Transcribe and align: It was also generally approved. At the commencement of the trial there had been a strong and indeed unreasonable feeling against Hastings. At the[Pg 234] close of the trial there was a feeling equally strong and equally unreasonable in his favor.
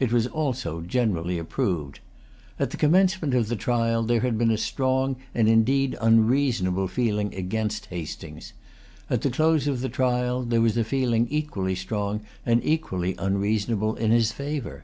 It 0.00 0.12
was 0.12 0.26
also 0.26 0.80
generally 0.80 1.38
approved. 1.38 2.00
At 2.58 2.70
the 2.70 2.76
commencement 2.76 3.32
of 3.32 3.46
the 3.46 3.54
trial 3.54 4.02
there 4.02 4.22
had 4.22 4.36
been 4.36 4.50
a 4.50 4.56
strong 4.58 5.14
and 5.36 5.48
indeed 5.48 5.94
unreasonable 6.00 6.88
feeling 6.88 7.32
against 7.32 7.86
Hastings. 7.86 8.54
At 9.08 9.20
the[Pg 9.20 9.34
234] 9.36 9.36
close 9.36 9.66
of 9.68 9.80
the 9.80 9.88
trial 9.88 10.42
there 10.42 10.60
was 10.60 10.76
a 10.76 10.82
feeling 10.82 11.28
equally 11.30 11.76
strong 11.76 12.22
and 12.44 12.60
equally 12.64 13.14
unreasonable 13.18 13.94
in 13.94 14.10
his 14.10 14.32
favor. 14.32 14.82